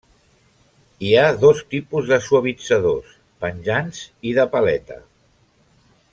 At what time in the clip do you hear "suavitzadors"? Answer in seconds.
2.29-3.13